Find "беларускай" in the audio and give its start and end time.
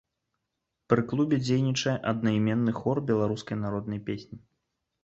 3.13-3.57